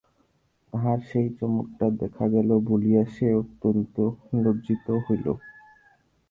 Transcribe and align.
তাহার 0.73 0.99
সেই 1.09 1.27
চমকটা 1.37 1.87
দেখা 2.01 2.25
গেল 2.27 2.49
বলিয়া 2.69 3.03
সে 3.13 3.27
অত্যন্ত 3.41 3.95
লজ্জিত 4.35 4.87
হইল। 5.05 5.27